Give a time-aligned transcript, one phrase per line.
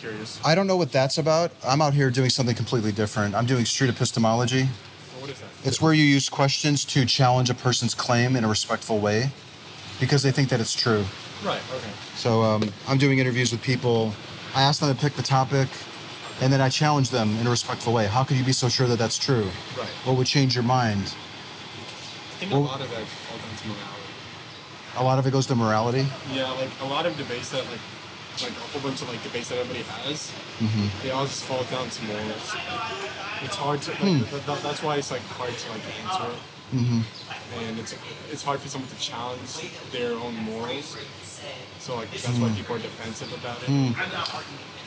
[0.00, 0.40] Curious.
[0.44, 1.52] I don't know what that's about.
[1.64, 3.34] I'm out here doing something completely different.
[3.34, 4.66] I'm doing street epistemology.
[5.20, 5.48] What is that?
[5.64, 9.30] It's where you use questions to challenge a person's claim in a respectful way
[10.00, 11.04] because they think that it's true.
[11.44, 11.60] Right.
[11.74, 11.90] Okay.
[12.16, 14.14] So um, I'm doing interviews with people.
[14.54, 15.68] I ask them to pick the topic,
[16.40, 18.06] and then I challenge them in a respectful way.
[18.06, 19.44] How could you be so sure that that's true?
[19.78, 19.86] Right.
[20.04, 21.02] What would change your mind?
[21.02, 23.96] I think Well- a lot of that falls into morality.
[24.96, 26.06] A lot of it goes to morality.
[26.32, 27.78] Yeah, like a lot of debates that like
[28.42, 30.86] like a whole bunch of like debates that everybody has, Mm-hmm.
[31.02, 32.54] they all just fall down to morals.
[33.42, 34.18] It's hard to like Hmm.
[34.28, 36.76] th- th- that's why it's like hard to like answer it.
[36.76, 37.00] Mm-hmm.
[37.64, 37.94] And it's
[38.30, 39.50] it's hard for someone to challenge
[39.92, 40.96] their own morals.
[41.78, 42.42] So like that's Hmm.
[42.42, 43.68] why people are defensive about it.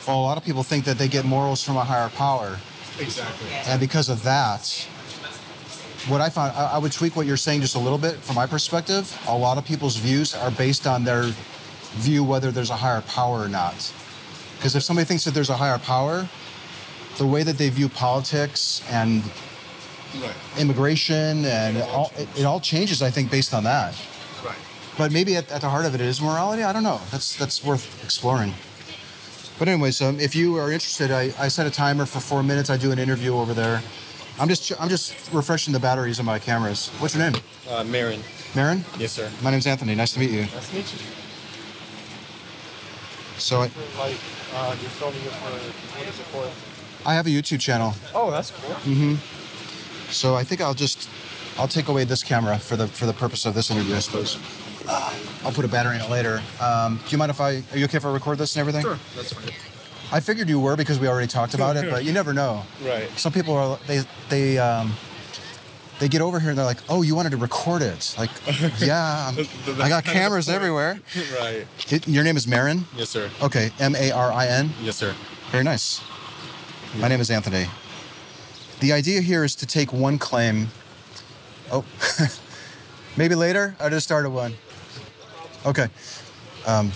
[0.06, 2.58] Well, a lot of people think that they get morals from a higher power.
[3.00, 3.48] Exactly.
[3.66, 4.62] And because of that,
[6.06, 8.36] what I found, I, I would tweak what you're saying just a little bit from
[8.36, 9.10] my perspective.
[9.26, 11.32] A lot of people's views are based on their
[11.96, 13.92] view whether there's a higher power or not.
[14.56, 16.28] Because if somebody thinks that there's a higher power,
[17.18, 19.22] the way that they view politics and
[20.20, 20.32] Right.
[20.58, 23.94] immigration and it all, it, it all changes, I think, based on that.
[24.44, 24.54] Right.
[24.96, 26.62] But maybe at, at the heart of it is morality.
[26.62, 27.00] I don't know.
[27.10, 28.54] That's that's worth exploring.
[29.58, 32.70] But anyways, um, if you are interested, I, I set a timer for four minutes.
[32.70, 33.82] I do an interview over there.
[34.38, 36.90] I'm just I'm just refreshing the batteries on my cameras.
[37.00, 37.40] What's your name?
[37.68, 38.20] Uh, Marin.
[38.54, 38.84] Marin.
[38.98, 39.28] Yes, sir.
[39.42, 39.96] My name's Anthony.
[39.96, 40.42] Nice to meet you.
[40.42, 40.98] Nice to meet you.
[43.38, 44.16] So I, Like,
[44.54, 45.50] uh, you're filming it for
[45.98, 46.48] what is it for?
[47.08, 47.94] I have a YouTube channel.
[48.14, 48.74] Oh, that's cool.
[48.84, 49.18] Mhm.
[50.10, 51.08] So I think I'll just
[51.58, 54.38] I'll take away this camera for the for the purpose of this interview, I suppose.
[55.44, 56.42] I'll put a battery in it later.
[56.60, 57.62] Um, do you mind if I?
[57.72, 58.82] Are you okay if I record this and everything?
[58.82, 59.44] Sure, that's fine.
[60.12, 62.62] I figured you were because we already talked about it, but you never know.
[62.84, 63.10] Right.
[63.18, 64.94] Some people are they they um,
[66.04, 68.28] they get over here and they're like, "Oh, you wanted to record it?" Like,
[68.78, 71.00] yeah, I'm, Th- th- I got that's kind of the cameras everywhere.
[71.40, 71.66] Right.
[71.88, 72.84] It- your name is Marin.
[72.94, 73.30] Yes, sir.
[73.40, 74.70] Okay, M A R I N.
[74.82, 75.14] Yes, sir.
[75.50, 76.02] Very nice.
[76.98, 77.68] My name is Anthony.
[78.80, 80.68] The idea here is to take one claim.
[81.72, 81.86] Oh,
[83.16, 83.74] maybe later.
[83.80, 84.52] I just started one.
[85.64, 85.88] Okay.
[86.66, 86.92] Um,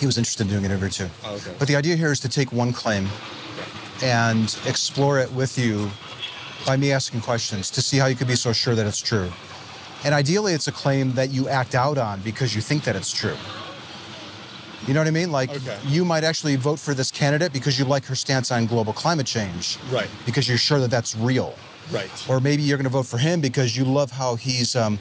[0.00, 1.08] he was interested in doing an interview too.
[1.24, 1.54] Oh, okay.
[1.56, 3.06] But the idea here is to take one claim
[4.02, 5.88] and explore it with you
[6.66, 9.30] by me asking questions to see how you could be so sure that it's true.
[10.04, 13.12] And ideally, it's a claim that you act out on because you think that it's
[13.12, 13.36] true.
[14.86, 15.32] You know what I mean?
[15.32, 15.76] Like, Okay.
[15.86, 19.26] you might actually vote for this candidate because you like her stance on global climate
[19.26, 19.76] change.
[19.90, 20.08] Right.
[20.24, 21.54] Because you're sure that that's real.
[21.90, 22.10] Right.
[22.28, 24.98] Or maybe you're going to vote for him because you love how he's um,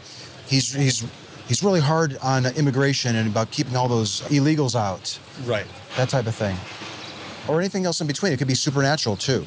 [0.48, 1.06] he's he's
[1.48, 5.66] he's really hard on immigration and about keeping all those illegals out right.
[5.96, 6.58] that type of thing.
[7.48, 8.34] Or anything else in between.
[8.34, 9.46] It could be supernatural too.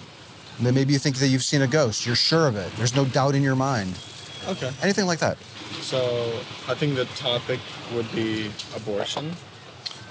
[0.61, 2.05] And then maybe you think that you've seen a ghost.
[2.05, 2.71] You're sure of it.
[2.77, 3.99] There's no doubt in your mind.
[4.47, 4.71] Okay.
[4.83, 5.39] Anything like that.
[5.81, 6.39] So
[6.69, 7.61] I think the topic
[7.95, 9.33] would be abortion.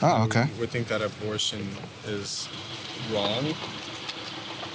[0.01, 0.47] Oh, okay.
[0.59, 1.69] We think that abortion
[2.07, 2.49] is
[3.13, 3.45] wrong.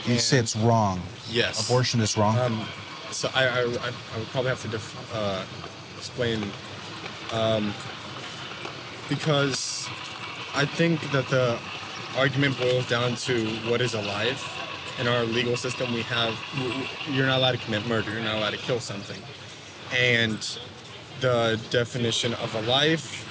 [0.07, 1.03] You say it's wrong.
[1.29, 1.69] Yes.
[1.69, 2.39] Abortion is wrong.
[2.39, 2.65] Um,
[3.11, 5.43] so I, I, I I would probably have to def- uh,
[5.99, 6.53] explain
[7.33, 7.75] um,
[9.09, 9.89] because
[10.55, 11.59] I think that the
[12.17, 14.61] argument boils down to what is a life.
[14.99, 16.39] In our legal system, we have
[17.11, 18.13] you're not allowed to commit murder.
[18.13, 19.21] You're not allowed to kill something,
[19.93, 20.39] and
[21.21, 23.23] the definition of a life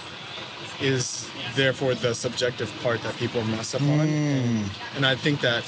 [0.82, 3.88] is therefore the subjective part that people mess up on.
[4.02, 5.64] And, and I think that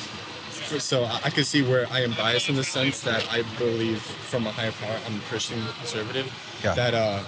[0.79, 4.47] so I can see where I am biased in the sense that I believe from
[4.47, 6.31] a higher power, I'm a Christian conservative,
[6.63, 6.73] Yeah.
[6.73, 7.23] that uh,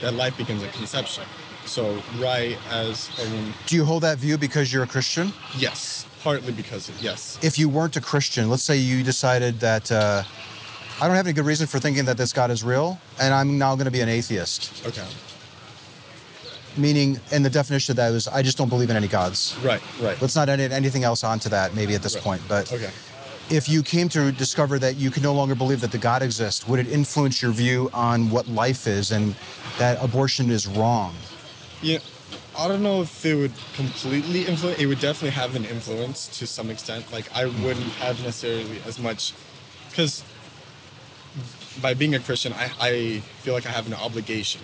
[0.00, 1.24] that life begins at conception.
[1.68, 5.34] So right as a woman, Do you hold that view because you're a Christian?
[5.54, 9.92] yes, partly because of, yes, If you weren't a Christian, let's say you decided that
[9.92, 10.24] uh,
[10.98, 13.58] I don't have any good reason for thinking that this God is real, and I'm
[13.58, 14.82] now going to be an atheist.
[14.86, 15.04] okay,
[16.78, 19.58] Meaning, and the definition of that is I just don't believe in any gods.
[19.62, 22.24] right, right, Let's not edit anything else onto that maybe at this Right.
[22.24, 22.42] point.
[22.48, 22.90] But okay.
[23.50, 26.66] if you came to discover that you can no longer believe that the God exists,
[26.66, 29.34] would it influence your view on what life is and
[29.76, 31.14] that abortion is wrong?
[31.82, 31.98] Yeah,
[32.56, 34.80] I don't know if it would completely influence.
[34.80, 37.12] It would definitely have an influence to some extent.
[37.12, 39.32] Like I wouldn't have necessarily as much,
[39.90, 40.24] because
[41.80, 44.60] by being a Christian, I, I feel like I have an obligation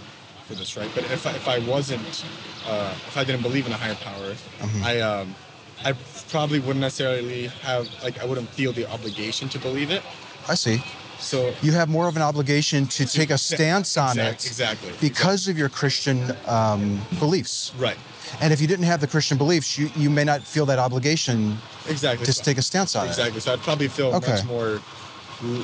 [0.49, 0.90] for this, right?
[0.93, 2.25] But if I, if I wasn't,
[2.66, 4.34] uh, if I didn't believe in a higher power,
[4.82, 5.37] I um,
[5.84, 5.94] I
[6.31, 10.02] probably wouldn't necessarily have like I wouldn't feel the obligation to believe it.
[10.49, 10.78] I see.
[11.25, 14.93] So You have more of an obligation to take a stance on Exact- it exactly,
[15.00, 17.73] because of your Christian um, beliefs.
[17.79, 17.97] right,
[18.41, 21.56] And if you didn't have the Christian beliefs, you, you may not feel that obligation
[21.88, 22.26] exactly.
[22.26, 23.41] to So- take a stance on exactly.
[23.41, 24.32] So I'd probably feel Okay.
[24.32, 24.81] much more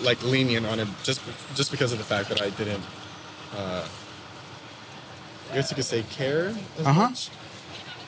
[0.02, 1.20] like lenient on it just
[1.54, 2.82] just because of the fact that I didn't.
[3.56, 3.84] Uh,
[5.50, 7.00] I guess you could say care as Uh-huh.
[7.08, 7.28] much.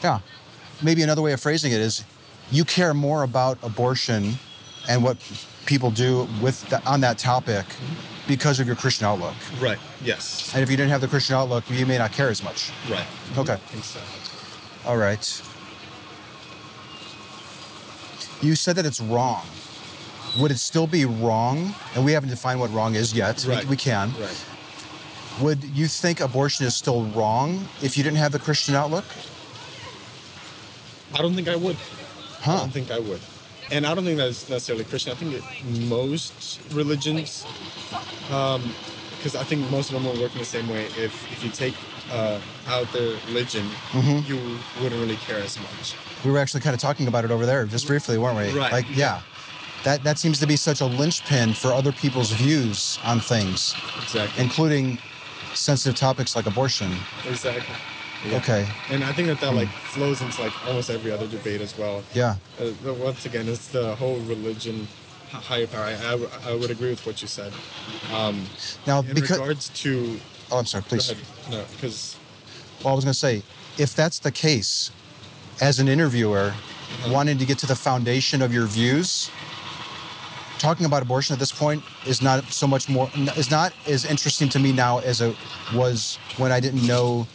[0.02, 0.20] Yeah.
[0.80, 2.02] Maybe another way of phrasing it is
[2.50, 4.38] you care more about abortion
[4.88, 5.16] and what
[5.66, 7.64] people do with the, on that topic
[8.26, 9.34] because of your Christian outlook.
[9.60, 9.78] Right.
[10.02, 10.52] Yes.
[10.54, 12.70] And if you didn't have the Christian outlook, you may not care as much.
[12.90, 13.06] Right.
[13.36, 13.56] Okay.
[13.82, 14.00] So.
[14.86, 15.42] All right.
[18.40, 19.44] You said that it's wrong.
[20.38, 21.74] Would it still be wrong?
[21.94, 23.44] And we haven't defined what wrong is yet.
[23.46, 23.64] We- Right.
[23.66, 24.12] We, can.
[24.20, 24.44] Right.
[25.40, 29.04] Would you think abortion is still wrong if you didn't have the Christian outlook?
[31.14, 31.76] I don't think I would.
[32.40, 32.52] Huh.
[32.54, 33.20] I don't think I would.
[33.72, 35.12] And I don't think that's necessarily Christian.
[35.12, 35.42] I think that
[35.88, 37.46] most religions,
[39.16, 40.84] because I think most of them will work in the same way.
[40.98, 41.74] If if you take
[42.12, 42.38] uh,
[42.68, 44.30] out the religion, Mm-hmm.
[44.30, 44.36] you
[44.82, 45.94] wouldn't really care as much.
[46.22, 48.58] We were actually kind of talking about it over there just briefly, weren't we?
[48.58, 48.70] Right.
[48.72, 49.22] Like, yeah.
[49.84, 54.44] That, that seems to be such a linchpin for other people's views on things, Exactly.
[54.44, 54.98] including
[55.54, 56.92] sensitive topics like abortion.
[57.28, 57.74] exactly.
[58.24, 58.36] Yeah.
[58.36, 58.66] Okay.
[58.90, 62.02] And I think that that like flows into like almost every other debate as well.
[62.14, 62.36] Yeah.
[62.60, 64.86] Uh, once again, it's the whole religion,
[65.30, 65.84] higher power.
[65.84, 67.52] I, I I would agree with what you said.
[68.12, 68.44] Um,
[68.86, 69.30] Now, in because.
[69.38, 70.18] regards to,
[70.50, 71.10] Oh, I'm sorry, go please.
[71.10, 71.24] ahead.
[71.50, 72.16] No, because
[72.84, 73.42] Well, I was going to say,
[73.78, 74.90] if that's the case,
[75.60, 76.52] as an interviewer,
[77.08, 79.30] wanting to get to the foundation of your views,
[80.58, 84.48] talking about abortion at this point is not so much more is not as interesting
[84.48, 85.34] to me now as it
[85.74, 87.26] was when I didn't know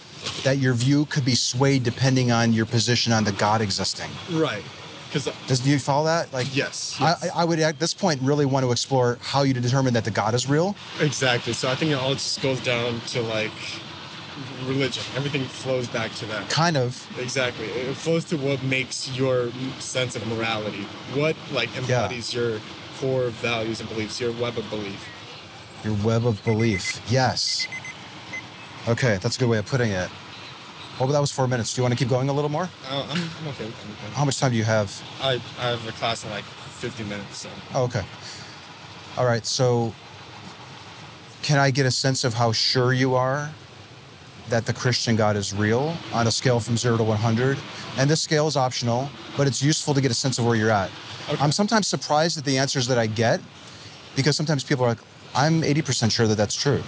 [0.43, 4.09] that your view could be swayed depending on your position on the God existing.
[4.31, 4.63] right,
[5.07, 6.31] because uh, Does do you follow that?
[6.33, 7.29] Like, yes, yes.
[7.33, 10.11] I I would at this point really want to explore how you determine that the
[10.11, 10.75] God is real.
[10.99, 11.53] exactly.
[11.53, 13.51] So I think it all just goes down to like
[14.65, 15.03] religion.
[15.15, 16.49] Everything flows back to that.
[16.49, 17.07] Kind of.
[17.19, 17.67] Exactly.
[17.67, 20.83] It flows to what makes your sense of morality.
[21.13, 22.59] What like embodies your
[22.99, 25.07] core values and beliefs, your web of belief.
[25.83, 26.99] Your web of belief.
[27.09, 27.67] Yes.
[28.87, 30.09] Okay, that's a good way of putting it.
[30.97, 31.73] Well, that was four minutes.
[31.73, 32.69] Do you want to keep going a little more?
[32.89, 33.69] Uh, I'm, I'm okay.
[34.13, 34.91] How much time do you have?
[35.21, 37.37] I, I have a class in like 50 minutes.
[37.37, 37.49] So.
[37.73, 38.03] Oh, okay.
[39.17, 39.45] All right.
[39.45, 39.93] So,
[41.43, 43.53] can I get a sense of how sure you are
[44.49, 47.57] that the Christian God is real on a scale from zero to 100?
[47.97, 50.71] And this scale is optional, but it's useful to get a sense of where you're
[50.71, 50.91] at.
[51.29, 51.43] Okay.
[51.43, 53.41] I'm sometimes surprised at the answers that I get
[54.15, 54.99] because sometimes people are like,
[55.35, 56.81] I'm 80% sure that that's true.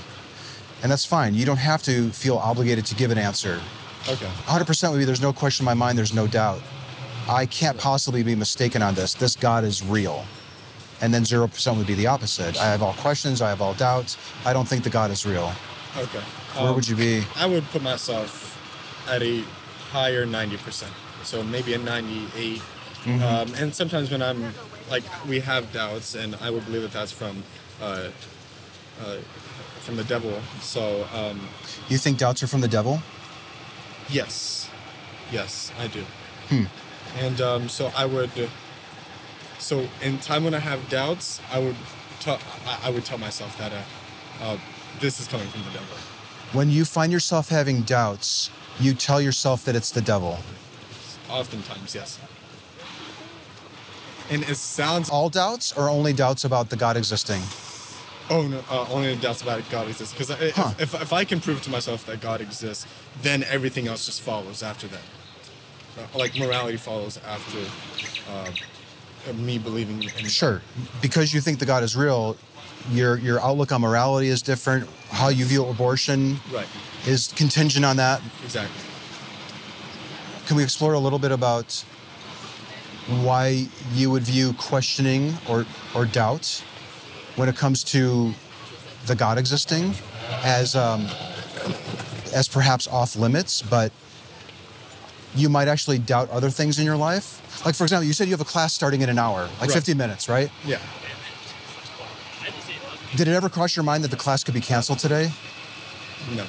[0.81, 1.33] And that's fine.
[1.33, 3.59] You don't have to feel obligated to give an answer.
[4.07, 4.25] Okay.
[4.45, 6.61] 100% would be there's no question in my mind, there's no doubt.
[7.27, 9.13] I can't possibly be mistaken on this.
[9.13, 10.25] This God is real.
[11.01, 12.59] And then 0% would be the opposite.
[12.59, 14.17] I have all questions, I have all doubts.
[14.45, 15.51] I don't think the God is real.
[15.97, 16.19] Okay.
[16.55, 17.23] Where Um, would you be?
[17.35, 18.57] I would put myself
[19.09, 19.43] at a
[19.91, 20.87] higher 90%.
[21.23, 22.61] So maybe a 98.
[23.03, 23.23] Mm-hmm.
[23.23, 24.53] Um, and sometimes when I'm
[24.89, 27.43] like, we have doubts, and I would believe that that's from.
[27.81, 28.09] Uh,
[29.05, 29.17] uh,
[29.79, 30.41] from the devil.
[30.61, 31.39] So, um,
[31.87, 33.01] You think doubts are from the devil?
[34.09, 34.69] yes.
[35.31, 36.03] Yes, I do.
[36.49, 36.63] Hmm.
[37.19, 38.31] And um, so I would.
[39.59, 41.75] So in time when I have doubts, I would,
[42.19, 42.31] t-
[42.65, 43.81] I I would tell myself that uh,
[44.41, 44.57] uh,
[44.99, 45.95] this is coming from the devil.
[46.53, 50.39] When you find yourself having doubts, you tell yourself that it's the devil.
[51.29, 52.17] Oftentimes, yes.
[54.31, 55.09] And it sounds.
[55.11, 57.43] All doubts or only doubts about the God existing?
[58.29, 58.63] Oh no!
[58.69, 60.13] Uh, only the doubts about God exists.
[60.13, 60.73] Because if, Huh.
[60.79, 62.85] if, if I can prove to myself that God exists,
[63.21, 65.01] then everything else just follows after that.
[65.97, 67.57] Uh, like morality follows after
[68.29, 68.51] uh,
[69.33, 70.27] me believing in.
[70.27, 70.61] Sure.
[71.01, 72.37] Because you think the God is real,
[72.91, 74.87] your your outlook on morality is different.
[75.09, 76.67] How you view abortion Right.
[77.07, 78.21] is contingent on that.
[78.43, 78.79] Exactly.
[80.45, 81.83] Can we explore a little bit about
[83.23, 86.63] why you would view questioning or, or doubt
[87.39, 88.33] when it comes to
[89.07, 89.93] the God existing
[90.43, 91.07] as um,
[92.35, 93.93] as perhaps off limits, but
[95.35, 97.37] you might actually doubt other things in your life?
[97.65, 99.71] Like, for example, you said you have a class starting in an hour, like Right.
[99.71, 100.51] 50 minutes, right?
[100.65, 100.79] Yeah.
[103.15, 105.31] Did it ever cross your mind that the class could be canceled today?
[106.35, 106.45] No.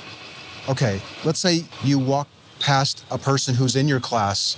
[0.68, 2.26] Okay, let's say you walk
[2.58, 4.56] past a person who's in your class.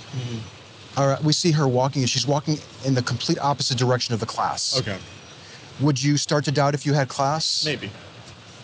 [0.97, 4.19] All right, we see her walking, and she's walking in the complete opposite direction of
[4.19, 4.79] the class.
[4.79, 4.97] Okay.
[5.79, 7.65] Would you start to doubt if you had class?
[7.65, 7.89] Maybe.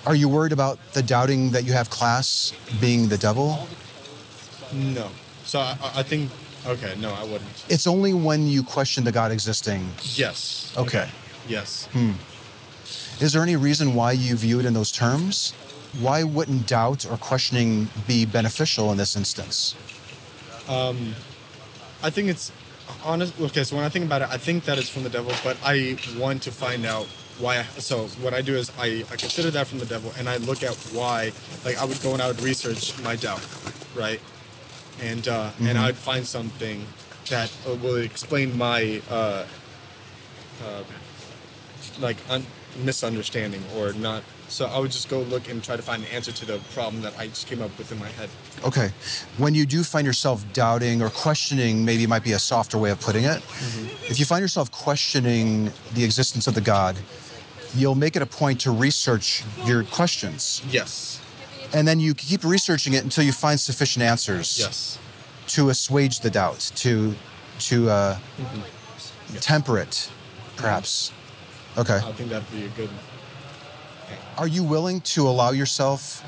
[0.05, 3.67] Are you worried about the doubting that you have class being the devil?
[4.73, 5.09] No.
[5.43, 6.31] So I, I- think
[6.67, 7.49] Okay, no, I wouldn't.
[7.69, 9.89] It's only when you question the God existing.
[10.01, 10.73] Yes.
[10.77, 11.07] Okay.
[11.47, 11.87] Yes.
[11.93, 12.11] Hmm.
[13.23, 15.53] Is there any reason why you view it in those terms?
[16.01, 19.73] Why wouldn't doubt or questioning be beneficial in this instance?
[20.67, 21.15] Um,
[22.03, 22.51] I think it's
[23.03, 23.39] honest.
[23.39, 25.57] Okay, so when I think about it, I think that it's from the devil, but
[25.63, 27.07] I want to find out
[27.39, 27.59] why.
[27.59, 30.37] I, so what I do is I, I consider that from the devil, and I
[30.37, 31.31] look at why.
[31.65, 33.41] Like I would go and I would research my doubt,
[33.95, 34.21] right?
[35.01, 36.85] And uh, and I'd find something
[37.29, 39.45] that uh, will explain my uh,
[40.63, 40.83] uh,
[41.99, 42.45] like un-
[42.77, 44.23] misunderstanding or not.
[44.47, 47.01] So I would just go look and try to find an answer to the problem
[47.03, 48.29] that I just came up with in my head.
[48.65, 48.89] Okay.
[49.37, 52.89] When you do find yourself doubting or questioning, maybe it might be a softer way
[52.91, 53.41] of putting it.
[54.09, 56.97] If you find yourself questioning the existence of the God,
[57.75, 60.63] you'll make it a point to research your questions.
[60.69, 61.21] Yes.
[61.73, 64.97] And then you keep researching it until you find sufficient answers Yes.
[65.49, 67.13] to assuage the doubt, to
[67.59, 68.17] to uh,
[69.41, 70.09] temper it,
[70.55, 71.11] perhaps.
[71.77, 71.97] Okay.
[71.97, 72.89] I think that'd be a good.
[74.37, 76.23] Are you willing to allow yourself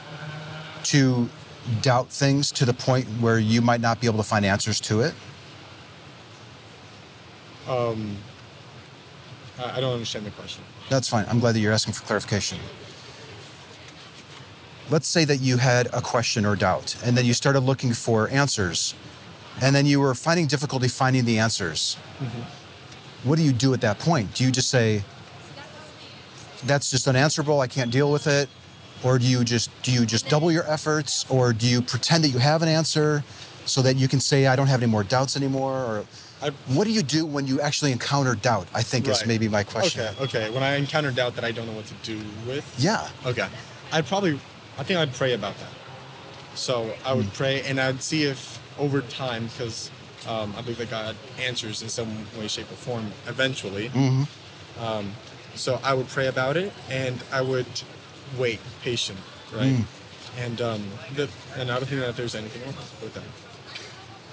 [0.83, 1.29] to
[1.81, 5.01] doubt things to the point where you might not be able to find answers to
[5.01, 5.13] it?
[9.59, 10.63] I, I don't understand the question.
[10.89, 11.25] That's fine.
[11.29, 12.57] I'm glad that you're asking for clarification.
[14.89, 18.27] Let's say that you had a question or doubt, and then you started looking for
[18.29, 18.93] answers,
[19.61, 21.97] and then you were finding difficulty finding the answers.
[22.19, 23.29] Mm-hmm.
[23.29, 24.33] What do you do at that point?
[24.33, 25.03] Do you just say,
[26.65, 27.59] "That's just unanswerable.
[27.61, 28.49] I can't deal with it,"
[29.03, 32.29] or do you just do you just double your efforts, or do you pretend that
[32.29, 33.23] you have an answer
[33.65, 35.73] so that you can say, "I don't have any more doubts anymore"?
[35.73, 36.05] Or
[36.41, 38.67] I, what do you do when you actually encounter doubt?
[38.73, 40.01] I think is maybe my question.
[40.01, 40.49] Okay, okay.
[40.49, 43.07] When I encounter doubt that I don't know what to do with, Yeah.
[43.25, 43.47] okay,
[43.91, 44.39] I'd probably,
[44.77, 45.69] I think I'd pray about that.
[46.55, 49.91] So I would pray and I'd see if over time, because
[50.27, 53.87] um, I believe that God answers in some way, shape, or form eventually.
[53.89, 54.23] hmm
[54.79, 55.13] Um,
[55.55, 57.67] so I would pray about it and I would
[58.37, 59.19] wait, patient,
[59.53, 59.73] right?
[59.73, 59.83] Mm.
[60.39, 60.83] And um,
[61.15, 63.23] the, and I don't think that there's anything wrong with that.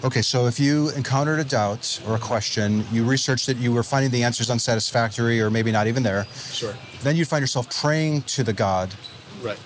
[0.04, 3.82] Okay, so if you encountered a doubt or a question, you researched it, you were
[3.82, 6.74] finding the answers unsatisfactory or maybe not even there, Sure.
[7.02, 8.94] then you'd find yourself praying to the God
[9.42, 9.58] Right.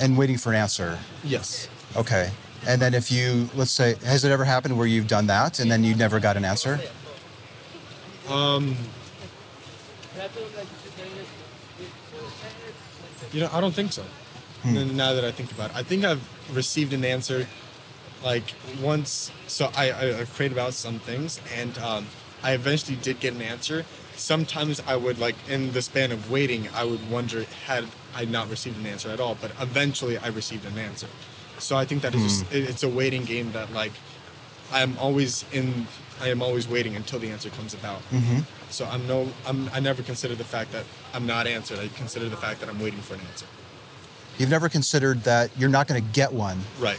[0.00, 1.00] and waiting for an answer.
[1.24, 1.68] Yes.
[1.96, 2.30] Okay.
[2.64, 5.68] And then if you, let's say, has it ever happened where you've done that and
[5.68, 6.78] then you never got an answer?
[8.28, 8.76] Um,
[13.30, 14.04] you know, I don't think so.
[14.62, 14.96] Hmm.
[14.96, 17.46] Now that I think about it, I think I've received an answer
[18.22, 18.44] like
[18.80, 19.30] once.
[19.48, 22.06] So I, I, I prayed about some things and um,
[22.42, 23.84] I eventually did get an answer.
[24.16, 28.48] Sometimes I would, like, in the span of waiting, I would wonder had I not
[28.50, 31.08] received an answer at all, but eventually I received an answer.
[31.58, 33.92] So I think that it's just, it- it's a waiting game that, like,
[34.70, 35.86] I'm always in.
[36.20, 38.00] I am always waiting until the answer comes about.
[38.10, 38.40] Mm-hmm.
[38.70, 39.28] So I'm no.
[39.46, 39.68] I'm.
[39.72, 41.78] I never consider the fact that I'm not answered.
[41.78, 43.46] I consider the fact that I'm waiting for an answer.
[44.38, 46.58] You've never considered that you're not going to get one.
[46.80, 46.98] Right.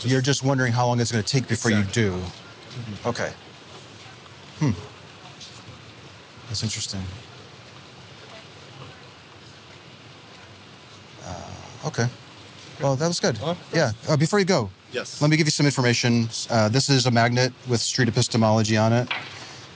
[0.00, 2.02] you're just wondering how long it's going to take before Exactly.
[2.02, 2.22] you do.
[3.06, 3.32] Okay.
[4.58, 4.70] Hmm.
[6.48, 7.00] That's interesting.
[11.24, 12.06] Uh, okay.
[12.80, 13.38] Well, that was good.
[13.72, 13.92] Yeah.
[14.08, 15.20] Uh, before you go, Yes.
[15.20, 16.28] let me give you some information.
[16.48, 19.08] Uh, this is a magnet with street epistemology on it,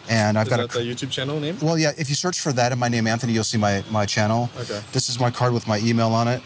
[0.08, 0.66] and I've Is got a.
[0.78, 1.58] the YouTube channel name?
[1.60, 1.92] Well, yeah.
[1.98, 4.48] If you search for that and my name Anthony, you'll see my my channel.
[4.60, 4.80] Okay.
[4.92, 6.40] This is my card with my email on it,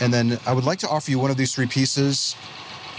[0.00, 2.36] and then I would like to offer you one of these three pieces.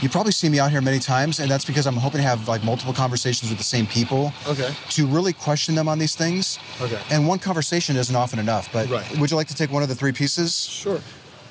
[0.01, 2.50] You probably see me out here many times, and that's because I'm hoping to have
[2.50, 4.74] like multiple conversations with the same people Okay.
[4.89, 6.60] to really question them on these things.
[6.82, 7.00] Okay.
[7.12, 8.67] And one conversation isn't often enough.
[8.74, 9.10] But Right.
[9.17, 10.53] would you like to take one of the three pieces?
[10.53, 11.00] Sure.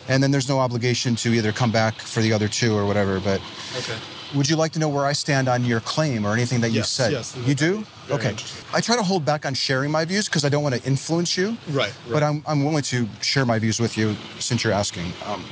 [0.08, 3.20] And then there's no obligation to either come back for the other two or whatever.
[3.20, 3.40] But
[3.74, 3.96] Okay.
[4.34, 6.82] would you like to know where I stand on your claim or anything that you
[6.82, 7.12] said?
[7.12, 7.86] yes, You do?
[8.10, 8.34] okay.
[8.72, 11.36] I try to hold back on sharing my views because I don't want to influence
[11.36, 11.56] you.
[11.68, 11.92] Right.
[12.04, 12.12] right.
[12.12, 15.14] But I'm, I'm willing to share my views with you since you're asking.
[15.24, 15.44] Um,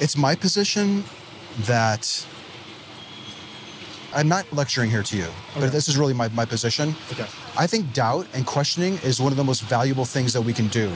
[0.00, 1.04] it's my position
[1.60, 2.26] that
[4.12, 6.96] I'm not lecturing here to you, but this is really my, my position.
[7.12, 7.26] Okay.
[7.56, 10.68] I think doubt and questioning is one of the most valuable things that we can
[10.68, 10.92] do,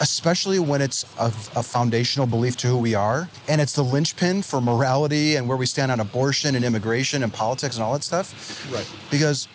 [0.00, 3.28] especially when it's a, a foundational belief to who we are.
[3.48, 7.32] And it's the linchpin for morality and where we stand on abortion and immigration and
[7.32, 8.68] politics and all that stuff.
[8.72, 8.88] Right.
[9.10, 9.48] Because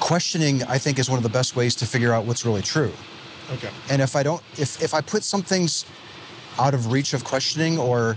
[0.00, 2.92] questioning, I think, is one of the best ways to figure out what's really true.
[3.52, 3.70] Okay.
[3.90, 5.84] And if I don't, if, if I put some things
[6.58, 8.16] out of reach of questioning or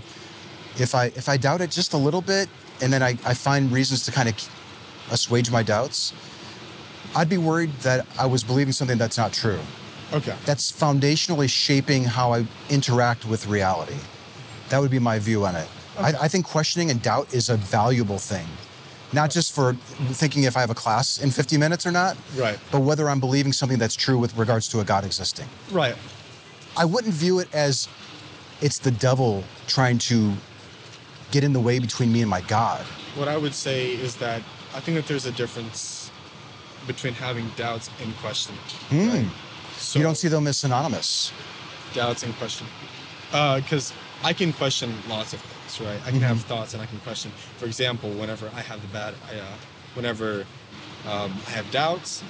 [0.78, 2.48] if I if I doubt it just a little bit
[2.80, 4.34] and then I, I find reasons to kind of
[5.10, 6.12] assuage my doubts,
[7.16, 9.58] I'd be worried that I was believing something that's not true.
[10.12, 10.34] Okay.
[10.46, 13.96] That's foundationally shaping how I interact with reality.
[14.70, 15.68] That would be my view on it.
[15.98, 18.46] I, I think questioning and doubt is a valuable thing,
[19.12, 19.74] not just for
[20.12, 22.58] thinking if I have a class in 50 minutes or not, Right.
[22.70, 25.48] but whether I'm believing something that's true with regards to a God existing.
[25.70, 25.96] Right.
[26.76, 27.88] I wouldn't view it as
[28.60, 30.32] it's the devil trying to
[31.30, 32.84] get in the way between me and my God.
[33.16, 34.42] What I would say is that
[34.74, 36.10] I think that there's a difference
[36.86, 38.60] between having doubts and questioning.
[38.90, 39.24] Right?
[39.24, 39.47] Hmm.
[39.78, 41.32] So you don't see them as synonymous.
[41.94, 42.66] doubts and question.
[43.30, 43.92] Because
[44.24, 46.00] I can question lots of things, right?
[46.06, 47.30] I can have thoughts and I can question.
[47.56, 49.44] For example, whenever I have the bad, I, uh,
[49.94, 50.44] whenever
[51.06, 52.22] um, I have doubts,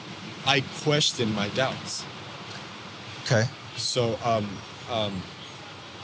[0.46, 2.04] I question my doubts.
[3.24, 3.44] Okay.
[3.76, 4.48] So um,
[4.90, 5.22] um,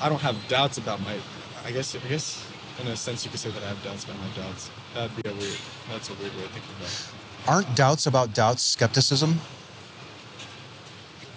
[0.01, 1.17] I don't have doubts about my.
[1.65, 2.47] I guess I guess
[2.81, 4.71] in a sense you could say that I have doubts about my doubts.
[4.95, 5.57] That'd be a weird.
[5.91, 7.49] That's a weird way of thinking about it.
[7.49, 9.41] Aren't doubts about doubts skepticism?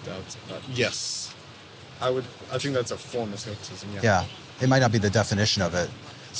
[0.04, 0.62] Doubts about.
[0.74, 1.34] Yes,
[2.00, 2.24] I would.
[2.52, 3.90] I think that's a form of skepticism.
[3.94, 4.00] Yeah.
[4.02, 4.24] Yeah.
[4.60, 5.88] It might not be the definition of it,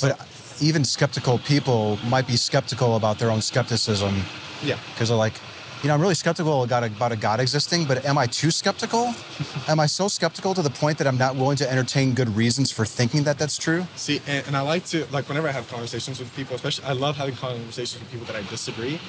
[0.01, 0.19] but
[0.61, 4.13] even skeptical people might be skeptical about their own skepticism
[4.61, 4.77] Yeah.
[4.93, 5.33] because they're like,
[5.81, 8.51] you know, I'm really skeptical about a, about a God existing, but am I too
[8.51, 9.15] skeptical?
[9.69, 12.69] am I so skeptical to the point that I'm not willing to entertain good reasons
[12.71, 13.87] for thinking that that's true?
[13.95, 16.91] See, and, and I like to like whenever I have conversations with people, especially I
[16.91, 18.99] love having conversations with people that I disagree,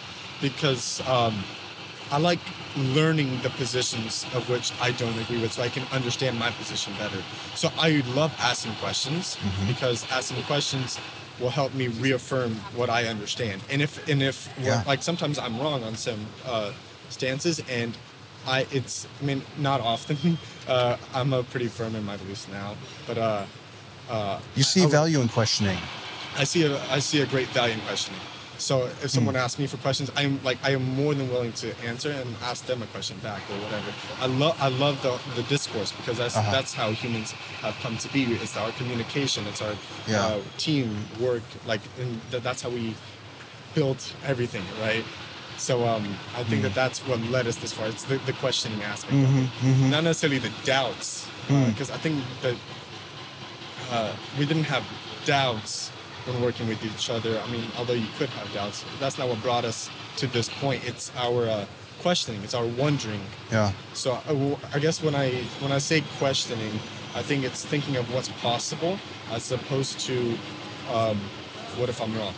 [0.41, 1.43] because um,
[2.11, 2.41] I like
[2.77, 6.93] learning the positions of which I don't agree with, so I can understand my position
[6.95, 7.23] better.
[7.55, 10.99] So I love asking questions because asking questions
[11.41, 13.63] will help me reaffirm what I understand.
[13.71, 14.83] And if and if Yeah.
[14.87, 16.73] like sometimes I'm wrong on some uh,
[17.11, 17.97] stances, and
[18.47, 20.39] I it's I mean not often.
[20.69, 22.77] Uh, I'm a pretty firm in my beliefs now,
[23.07, 23.19] but.
[23.19, 23.45] Uh,
[24.09, 25.79] uh, You see I- I- value in questioning.
[26.37, 28.21] I see a I see a great value in questioning.
[28.61, 29.41] So if someone Hmm.
[29.41, 32.67] asks me for questions, I'm like I am more than willing to answer and ask
[32.67, 33.93] them a question back or whatever.
[34.21, 36.51] I love I love the, the discourse because that's Uh-huh.
[36.53, 38.23] that's how humans have come to be.
[38.35, 39.47] It's our communication.
[39.47, 39.75] It's our
[40.07, 40.27] Yeah.
[40.27, 41.43] uh, team work.
[41.67, 42.97] Like and th- that's how we
[43.75, 45.07] built everything, right?
[45.57, 46.69] So um, I think Hmm.
[46.69, 47.87] that that's what led us this far.
[47.89, 49.91] It's the, the questioning aspect Mhm, it, mhm.
[49.91, 51.71] not necessarily the doubts, Hmm.
[51.71, 52.57] because I think that
[53.91, 54.85] uh, we didn't have
[55.25, 55.93] doubts
[56.27, 57.41] when working with each other.
[57.41, 60.87] I mean, although you could have doubts, that's not what brought us to this point.
[60.87, 61.67] It's our uh,
[62.01, 62.43] questioning.
[62.43, 63.21] It's our wondering.
[63.51, 63.73] Yeah.
[63.95, 64.19] So
[64.73, 66.73] I guess when I when I say questioning,
[67.15, 68.99] I think it's thinking of what's possible
[69.31, 70.37] as opposed to
[70.93, 71.19] um,
[71.77, 72.35] what if I'm wrong.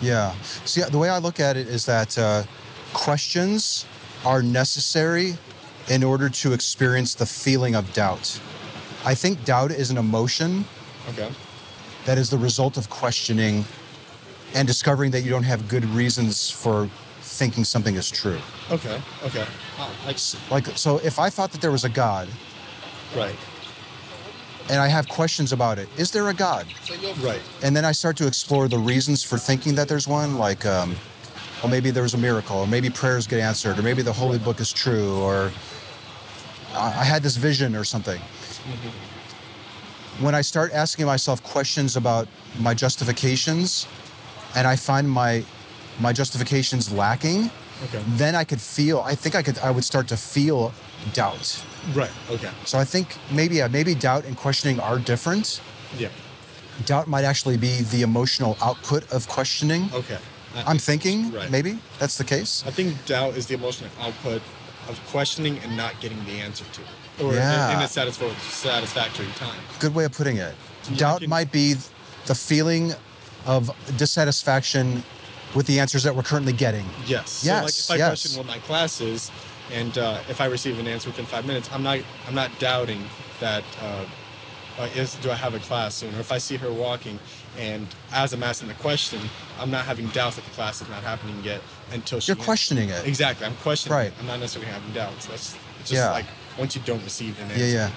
[0.00, 0.32] Yeah.
[0.64, 2.44] See, the way I look at it is that uh,
[2.92, 3.84] questions
[4.24, 5.36] are necessary
[5.88, 8.40] in order to experience the feeling of doubt.
[9.04, 10.64] I think doubt is an emotion
[11.08, 11.30] Okay.
[12.08, 13.62] That is the result of questioning
[14.54, 16.88] and discovering that you don't have good reasons for
[17.20, 18.38] thinking something is true.
[18.70, 18.98] Okay.
[19.26, 19.44] Okay.
[19.78, 20.14] I,
[20.50, 22.26] Like, so if I thought that there was a God
[23.14, 23.36] right.
[24.70, 26.66] and I have questions about it, is there a God?
[27.20, 27.42] Right.
[27.62, 30.96] And then I start to explore the reasons for thinking that there's one, like, um,
[31.62, 34.38] well, maybe there was a miracle, or maybe prayers get answered, or maybe the holy
[34.38, 35.52] book is true, or
[36.72, 38.20] I I had this vision or something.
[40.20, 42.26] When I start asking myself questions about
[42.58, 43.86] my justifications,
[44.56, 45.44] and I find my
[46.00, 47.50] my justifications lacking,
[47.84, 48.02] Okay.
[48.16, 49.00] then I could feel.
[49.00, 49.58] I think I could.
[49.58, 50.72] I would start to feel
[51.12, 51.62] doubt.
[51.94, 52.10] Right.
[52.30, 52.50] Okay.
[52.64, 55.60] So I think maybe yeah, maybe doubt and questioning are different.
[55.96, 56.08] Yeah.
[56.86, 59.88] Doubt might actually be the emotional output of questioning.
[59.94, 60.18] Okay.
[60.66, 61.50] I'm thinking Right.
[61.50, 62.64] maybe that's the case.
[62.66, 64.42] I think doubt is the emotional output
[64.88, 67.76] of questioning and not getting the answer to it, or in- Yeah.
[67.76, 69.60] in, a satisfactory, satisfactory time.
[69.78, 70.54] Good way of putting it.
[70.96, 71.76] Doubt can- might be
[72.26, 72.94] the feeling
[73.46, 75.02] of dissatisfaction
[75.54, 76.86] with the answers that we're currently getting.
[77.06, 77.30] Yes.
[77.30, 78.08] so like Yes, if I yes.
[78.08, 79.30] question what my class is,
[79.72, 83.02] and uh, if I receive an answer within five minutes, I'm not I'm not doubting
[83.40, 83.62] that.
[83.82, 84.04] Uh,
[84.78, 86.14] uh, is do I have a class soon?
[86.14, 87.18] Or if I see her walking,
[87.58, 89.20] and as I'm asking the question,
[89.58, 91.60] I'm not having doubts that the class is not happening yet
[91.92, 92.32] until she.
[92.32, 93.06] You're questioning it.
[93.06, 93.96] Exactly, I'm questioning.
[93.96, 94.06] Right.
[94.06, 94.14] It.
[94.20, 95.26] I'm not necessarily having doubts.
[95.26, 96.10] That's it's just Yeah.
[96.12, 96.26] like
[96.58, 97.64] once you don't receive an answer.
[97.64, 97.90] Yeah, yeah.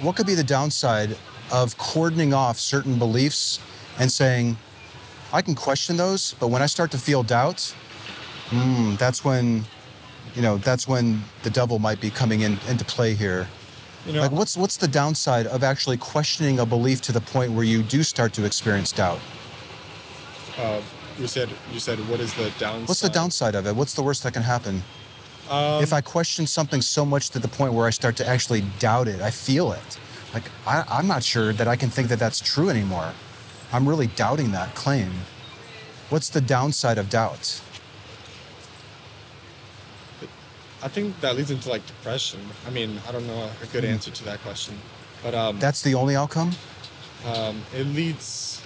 [0.00, 1.16] What could be the downside
[1.52, 3.60] of cordoning off certain beliefs
[3.98, 4.56] and saying,
[5.32, 7.60] I can question those, but when I start to feel doubt,
[8.50, 9.64] hmm, that's when,
[10.34, 13.48] you know, that's when the devil might be coming in into play here.
[14.06, 17.52] You know, Like, what's what's the downside of actually questioning a belief to the point
[17.52, 19.18] where you do start to experience doubt?
[20.58, 20.80] uh,
[21.18, 22.88] you said you said what is the downside?
[22.88, 23.74] What's the downside of it?
[23.74, 24.82] What's the worst that can happen?
[25.50, 28.62] Um, if I question something so much to the point where I start to actually
[28.78, 29.98] doubt it, I feel it.
[30.34, 33.12] Like I, I'm not sure that I can think that that's true anymore.
[33.72, 35.10] I'm really doubting that claim.
[36.10, 37.60] What's the downside of doubt?
[40.86, 42.38] I think that leads into like depression.
[42.64, 43.90] I mean, I don't know a good Hmm.
[43.90, 44.80] answer to that question,
[45.20, 46.54] but um, That's the only outcome.
[47.24, 48.62] um, it leads.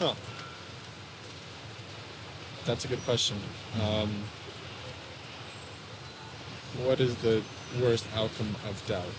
[0.00, 0.14] Huh.
[2.64, 3.38] That's a good question.
[3.80, 4.10] Um,
[6.84, 7.44] what is the
[7.80, 9.14] worst outcome of doubt?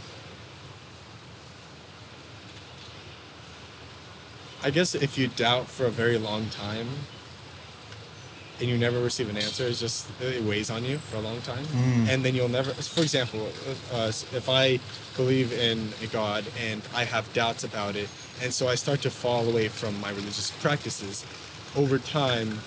[4.62, 6.90] I guess if you doubt for a very long time
[8.60, 11.42] and you never receive an answer, it's just it weighs on you for a long
[11.42, 11.66] time,
[12.10, 12.72] and then you'll never.
[12.74, 13.50] For example,
[13.92, 14.80] uh, if I
[15.16, 18.10] believe in a God and I have doubts about it,
[18.42, 21.26] and so I start to fall away from my religious practices,
[21.76, 22.60] over time,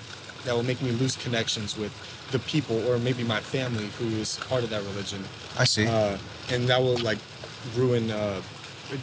[0.45, 1.93] that will make me lose connections with
[2.31, 5.25] the people or maybe my family who is part of that religion
[5.59, 5.87] I see.
[5.87, 6.17] uh,
[6.49, 7.19] and that will like
[7.75, 8.41] ruin uh,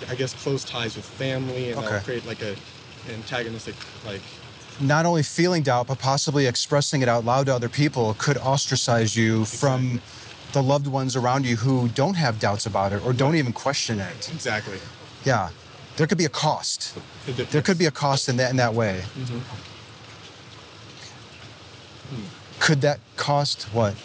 [0.09, 2.55] i guess close ties with family and that will create like a
[3.09, 4.21] antagonistic like
[4.79, 9.15] Not only feeling doubt, but possibly expressing it out loud to other people could ostracise
[9.15, 10.01] you from
[10.53, 13.99] the loved ones around you who don't have doubts about it or don't even question
[13.99, 14.29] it.
[14.31, 14.79] exactly
[15.25, 15.49] Yeah.
[15.97, 16.95] There could be a cost.
[17.25, 19.03] There could be a cost in that in that way.
[19.17, 19.41] Mhm.
[22.59, 23.95] Could that cost what?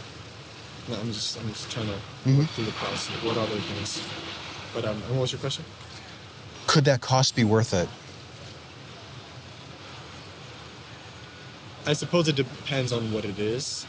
[0.89, 1.95] no, i'm just i'm just trying to
[2.27, 2.39] Mhm.
[2.39, 4.03] work through the process what other things
[4.75, 5.65] but um what was your question
[6.67, 7.89] Could that cost be worth it?
[11.87, 13.87] I suppose it depends on what it is.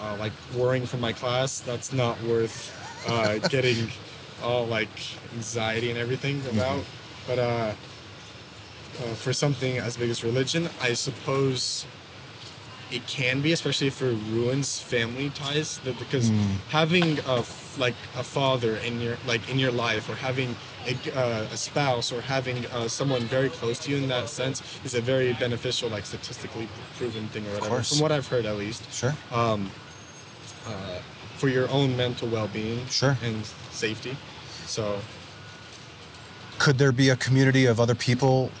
[0.00, 2.74] Uh, like worrying for my class that's not worth
[3.08, 3.88] uh, getting
[4.42, 4.90] all like
[5.34, 6.84] anxiety and everything about.
[7.28, 7.74] But uh,
[9.00, 11.86] uh, for something as big as religion i suppose
[12.92, 16.30] it can be especially if it ruins family ties that- because
[16.68, 17.42] having a
[17.78, 20.54] like a father in your like in your life or having
[20.86, 24.62] a, uh, a spouse or having uh, someone very close to you in that sense
[24.84, 28.56] is a very beneficial like statistically proven thing or whatever from what i've heard at
[28.58, 29.14] least Sure.
[31.36, 33.16] for your own mental well-being Sure.
[33.22, 34.16] and safety
[34.66, 35.00] so
[36.58, 38.52] Could there be a community of other people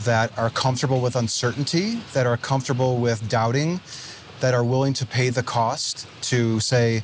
[0.00, 3.80] that are comfortable with uncertainty, that are comfortable with doubting,
[4.40, 7.02] that are willing to pay the cost to say,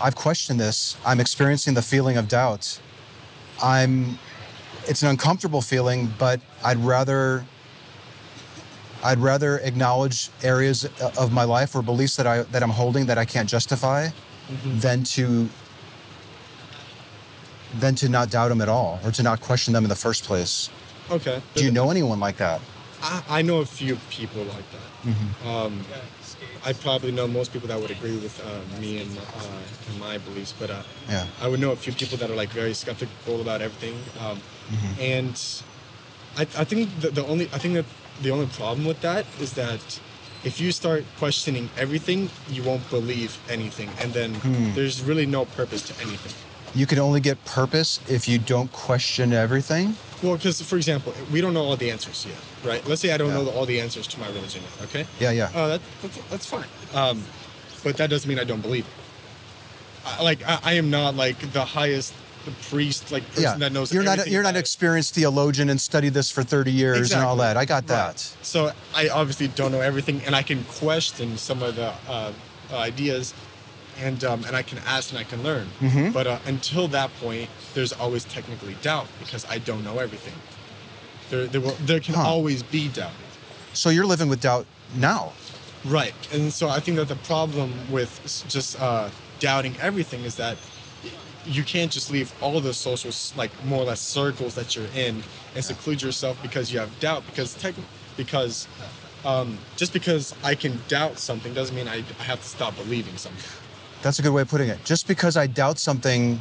[0.00, 2.80] I've questioned this, I'm experiencing the feeling of doubt.
[3.62, 4.18] I'm
[4.88, 7.44] it's an uncomfortable feeling, but I'd rather
[9.02, 10.84] I'd rather acknowledge areas
[11.16, 14.78] of my life or beliefs that I that I'm holding that I can't justify mm-hmm.
[14.78, 15.48] than to
[17.78, 20.24] than to not doubt them at all or to not question them in the first
[20.24, 20.70] place.
[21.10, 22.60] Okay Do you know anyone like that?
[23.02, 24.88] I, I know a few people like that.
[25.08, 25.48] Mm-hmm.
[25.48, 25.80] Um,
[26.64, 30.18] I probably know most people that would agree with uh, me and, uh, and my
[30.18, 31.26] beliefs, but uh, Yeah.
[31.40, 33.96] I would know a few people that are like very skeptical about everything.
[34.24, 35.00] Um, Mm-hmm.
[35.00, 35.34] And
[36.38, 37.86] I, I think the, the only I think that
[38.22, 39.82] the only problem with that is that
[40.44, 44.72] if you start questioning everything, you won't believe anything, and then Hmm.
[44.74, 46.32] there's really no purpose to anything.
[46.72, 49.96] You can only get purpose if you don't question everything.
[50.22, 52.86] Well, because for example, we don't know all the answers yet, right?
[52.86, 53.42] Let's say I don't Yeah.
[53.42, 55.06] know all the answers to my religion yet, okay?
[55.18, 55.50] Yeah, yeah.
[55.54, 56.66] Uh, that, that's, that's fine.
[56.94, 57.22] Um,
[57.82, 58.92] but that doesn't mean I don't believe it.
[60.06, 62.12] I, like I, I am not like the highest
[62.44, 63.56] the priest, like person yeah.
[63.56, 63.92] that knows.
[63.92, 67.36] you're not you're not an experienced theologian and studied this for 30 years and all
[67.36, 67.56] that.
[67.56, 67.88] I got Right.
[67.88, 68.18] that.
[68.42, 72.32] So I obviously don't know everything, and I can question some of the uh,
[72.72, 73.34] ideas,
[73.98, 75.68] and um, and I can ask and I can learn.
[75.80, 76.12] Mm-hmm.
[76.12, 80.34] But uh, until that point, there's always technically doubt because I don't know everything.
[81.30, 82.22] There, there, will, there can Huh.
[82.22, 83.12] always be doubt.
[83.72, 85.32] So you're living with doubt now.
[85.84, 86.14] Right.
[86.32, 90.56] And so I think that the problem with just uh, doubting everything is that
[91.46, 95.22] you can't just leave all the social, like more or less circles that you're in
[95.54, 97.24] and seclude yourself because you have doubt.
[97.26, 97.74] Because tech,
[98.16, 98.66] because
[99.24, 103.16] um, just because I can doubt something doesn't mean I, I have to stop believing
[103.16, 103.44] something.
[104.02, 104.82] That's a good way of putting it.
[104.84, 106.38] Just because I doubt something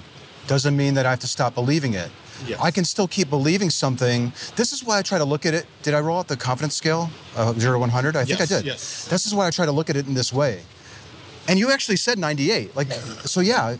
[0.47, 2.09] doesn't mean that I have to stop believing it.
[2.47, 2.57] Yes.
[2.61, 4.31] I can still keep believing something.
[4.55, 5.65] This is why I try to look at it.
[5.83, 8.15] Did I roll out the confidence scale, uh, zero to 100?
[8.15, 8.65] I think I did.
[8.65, 9.05] yes.
[9.09, 10.61] This is why I try to look at it in this way.
[11.49, 12.75] And you actually said 98.
[12.77, 13.75] Like, so yeah,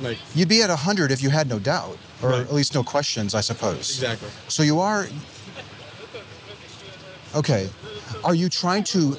[0.00, 2.40] Like you'd be at 100 if you had no doubt, or Right.
[2.42, 3.90] at least no questions, I suppose.
[3.90, 4.28] exactly.
[4.48, 5.08] So you are.
[7.34, 7.68] Okay.
[8.24, 9.16] Are you trying to.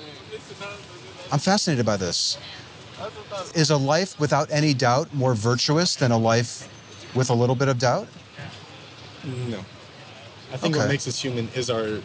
[1.31, 2.37] I'm fascinated by this.
[3.55, 6.67] Is a life without any doubt more virtuous than a life
[7.15, 8.07] with a little bit of doubt?
[9.49, 9.59] No.
[10.53, 12.01] I think what makes us human is our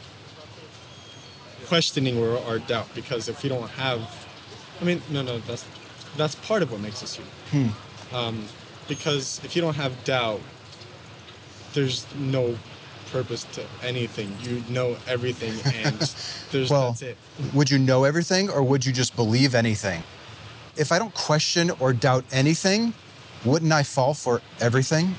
[1.67, 2.89] questioning or our doubt.
[2.95, 4.01] Because if we don't have,
[4.81, 5.65] I mean, no, no, that's
[6.17, 7.19] that's part of what makes us
[7.53, 7.75] human.
[8.13, 8.45] Um,
[8.89, 10.41] because if you don't have doubt,
[11.73, 12.57] there's no
[13.11, 14.35] purpose to anything.
[14.43, 15.99] You know everything, and
[16.53, 17.17] there's Well, that's it.
[17.53, 20.03] would you know everything or would you just believe anything?
[20.77, 22.93] If I don't question or doubt anything,
[23.45, 25.17] wouldn't I fall for everything?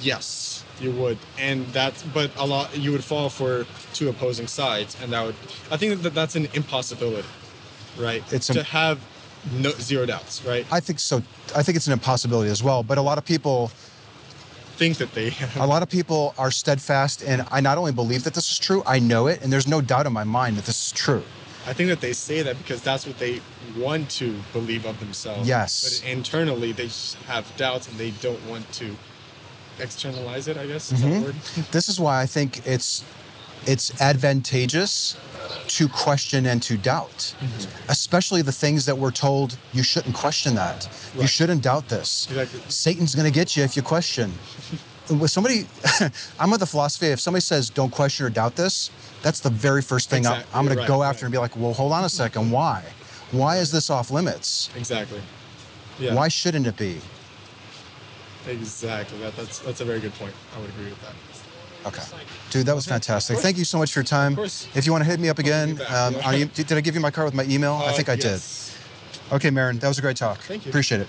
[0.00, 4.96] Yes, you would, and that's but a lot you would fall for two opposing sides,
[5.00, 5.36] and that would
[5.70, 7.28] I think that that's an impossibility,
[7.96, 8.24] right?
[8.32, 9.00] It's to a- have
[9.52, 10.66] no zero doubts, right?
[10.72, 11.22] I think so.
[11.54, 12.82] I think it's an impossibility as well.
[12.82, 13.70] But a lot of people,
[14.76, 18.34] think that they a lot of people are steadfast, and I not only believe that
[18.34, 20.86] this is true, I know it, and there's no doubt in my mind that this
[20.86, 21.22] is true.
[21.66, 23.40] I think that they say that because that's what they
[23.78, 25.46] want to believe of themselves.
[25.48, 26.00] Yes.
[26.02, 26.88] But internally, they
[27.26, 28.96] have doubts and they don't want to
[29.78, 30.56] externalize it.
[30.56, 31.10] I guess is Mm-hmm.
[31.12, 31.36] that word?
[31.72, 33.04] This is why I think it's
[33.66, 35.16] it's advantageous
[35.68, 37.32] to question and to doubt,
[37.88, 40.88] especially the things that we're told you shouldn't question that.
[41.16, 42.26] You shouldn't doubt this.
[42.28, 42.60] Exactly.
[42.68, 44.32] Satan's going to get you if you question.
[45.10, 45.66] With somebody,
[46.38, 48.90] I'm of the philosophy if somebody says don't question or doubt this,
[49.22, 51.08] that's the very first thing I'm- I'm going to right, go right.
[51.08, 52.84] after and be like, well, hold on a second, why?
[53.32, 54.70] Why is this off limits?
[54.76, 55.20] Exactly.
[55.98, 56.14] Yeah.
[56.14, 57.00] Why shouldn't it be?
[58.46, 59.18] Exactly.
[59.18, 60.34] That, that's that's a very good point.
[60.56, 61.14] I would agree with that.
[61.86, 62.02] Okay.
[62.50, 63.38] Dude, that was fantastic.
[63.38, 64.34] Thank you so much for your time.
[64.36, 64.68] course.
[64.74, 67.10] If you want to hit me up again, um, you- did I give you my
[67.10, 67.74] card with my email?
[67.74, 68.72] I Uh, think I yes.
[69.30, 69.34] did.
[69.34, 70.38] Okay, Marin, that was a great talk.
[70.40, 70.70] Thank you.
[70.70, 71.08] Appreciate it.